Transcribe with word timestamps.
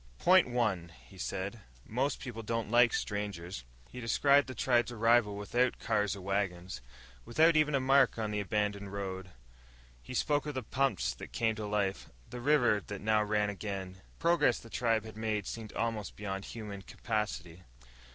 "Point 0.17 0.49
one," 0.49 0.91
he 1.05 1.19
said, 1.19 1.59
"most 1.85 2.19
people 2.19 2.41
don't 2.41 2.71
like 2.71 2.91
strangers." 2.91 3.63
He 3.91 3.99
described 4.01 4.47
the 4.47 4.55
tribe's 4.55 4.91
arrival 4.91 5.35
without 5.37 5.77
cars 5.77 6.15
or 6.15 6.21
wagons, 6.21 6.81
without 7.23 7.55
even 7.55 7.75
a 7.75 7.79
mark 7.79 8.17
on 8.17 8.31
the 8.31 8.39
abandoned 8.39 8.91
road. 8.93 9.29
He 10.01 10.15
spoke 10.15 10.47
of 10.47 10.55
the 10.55 10.63
pumps 10.63 11.13
that 11.13 11.31
came 11.31 11.53
to 11.53 11.67
life, 11.67 12.09
the 12.27 12.41
river 12.41 12.81
that 12.87 12.99
now 13.01 13.21
ran 13.21 13.51
again. 13.51 13.93
The 13.93 14.01
progress 14.17 14.57
the 14.57 14.71
tribe 14.71 15.05
had 15.05 15.17
made 15.17 15.45
seemed 15.45 15.71
almost 15.73 16.15
beyond 16.15 16.45
human 16.45 16.81
capacity. 16.81 17.61